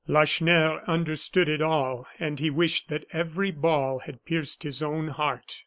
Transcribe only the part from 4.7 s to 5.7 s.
own heart.